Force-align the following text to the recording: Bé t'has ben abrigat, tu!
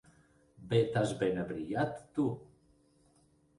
Bé 0.71 0.79
t'has 0.95 1.13
ben 1.19 1.37
abrigat, 1.43 2.01
tu! 2.17 2.27